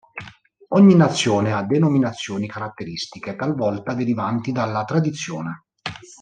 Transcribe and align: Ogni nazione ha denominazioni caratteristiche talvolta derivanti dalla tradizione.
Ogni 0.69 0.95
nazione 0.95 1.51
ha 1.53 1.61
denominazioni 1.63 2.47
caratteristiche 2.47 3.35
talvolta 3.35 3.93
derivanti 3.93 4.51
dalla 4.51 4.83
tradizione. 4.83 5.65